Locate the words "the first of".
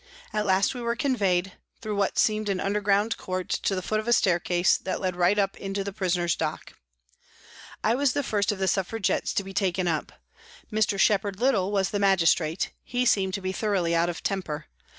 8.13-8.57